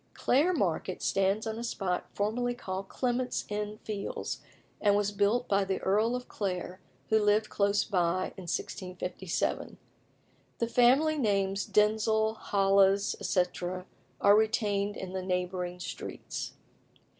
[0.15, 4.41] Clare Market stands on a spot formerly called Clement's Inn Fields,
[4.81, 9.77] and was built by the Earl of Clare, who lived close by, in 1657.
[10.57, 13.85] The family names, Denzil, Holles, etc.,
[14.19, 16.53] are retained in the neighbouring streets.